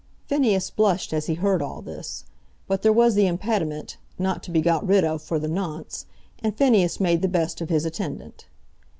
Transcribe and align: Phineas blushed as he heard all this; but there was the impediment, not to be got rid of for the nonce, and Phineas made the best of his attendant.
Phineas 0.25 0.71
blushed 0.71 1.13
as 1.13 1.27
he 1.27 1.35
heard 1.35 1.61
all 1.61 1.83
this; 1.83 2.25
but 2.67 2.81
there 2.81 2.91
was 2.91 3.13
the 3.13 3.27
impediment, 3.27 3.97
not 4.17 4.41
to 4.41 4.49
be 4.49 4.59
got 4.59 4.83
rid 4.87 5.03
of 5.03 5.21
for 5.21 5.37
the 5.37 5.47
nonce, 5.47 6.07
and 6.41 6.57
Phineas 6.57 6.99
made 6.99 7.21
the 7.21 7.27
best 7.27 7.61
of 7.61 7.69
his 7.69 7.85
attendant. 7.85 8.47